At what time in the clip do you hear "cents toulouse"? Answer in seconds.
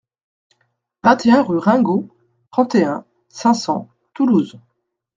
3.53-4.59